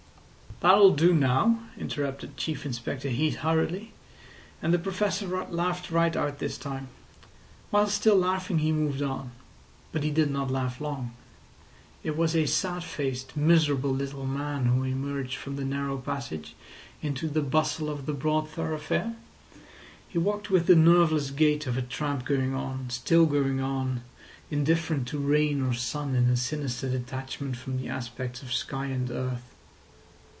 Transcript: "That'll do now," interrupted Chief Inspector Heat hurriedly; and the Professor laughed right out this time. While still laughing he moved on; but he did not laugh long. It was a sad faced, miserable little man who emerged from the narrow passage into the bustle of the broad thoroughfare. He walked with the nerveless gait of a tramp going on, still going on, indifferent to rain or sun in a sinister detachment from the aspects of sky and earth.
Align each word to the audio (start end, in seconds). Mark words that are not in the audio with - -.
"That'll 0.61 0.93
do 0.93 1.11
now," 1.15 1.57
interrupted 1.75 2.37
Chief 2.37 2.67
Inspector 2.67 3.09
Heat 3.09 3.33
hurriedly; 3.37 3.93
and 4.61 4.71
the 4.71 4.77
Professor 4.77 5.25
laughed 5.45 5.89
right 5.89 6.15
out 6.15 6.37
this 6.37 6.55
time. 6.55 6.89
While 7.71 7.87
still 7.87 8.15
laughing 8.17 8.59
he 8.59 8.71
moved 8.71 9.01
on; 9.01 9.31
but 9.91 10.03
he 10.03 10.11
did 10.11 10.29
not 10.29 10.51
laugh 10.51 10.79
long. 10.79 11.15
It 12.03 12.15
was 12.15 12.35
a 12.35 12.45
sad 12.45 12.83
faced, 12.83 13.35
miserable 13.35 13.89
little 13.89 14.27
man 14.27 14.67
who 14.67 14.83
emerged 14.83 15.33
from 15.35 15.55
the 15.55 15.65
narrow 15.65 15.97
passage 15.97 16.53
into 17.01 17.27
the 17.27 17.41
bustle 17.41 17.89
of 17.89 18.05
the 18.05 18.13
broad 18.13 18.47
thoroughfare. 18.47 19.15
He 20.07 20.19
walked 20.19 20.51
with 20.51 20.67
the 20.67 20.75
nerveless 20.75 21.31
gait 21.31 21.65
of 21.65 21.75
a 21.75 21.81
tramp 21.81 22.23
going 22.23 22.53
on, 22.53 22.91
still 22.91 23.25
going 23.25 23.59
on, 23.61 24.03
indifferent 24.51 25.07
to 25.07 25.17
rain 25.17 25.59
or 25.63 25.73
sun 25.73 26.13
in 26.13 26.29
a 26.29 26.37
sinister 26.37 26.87
detachment 26.87 27.57
from 27.57 27.77
the 27.77 27.89
aspects 27.89 28.43
of 28.43 28.53
sky 28.53 28.85
and 28.85 29.09
earth. 29.09 29.47